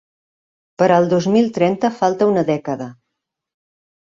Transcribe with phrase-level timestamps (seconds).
[0.81, 2.89] Per al dos mil trenta falta una dècada.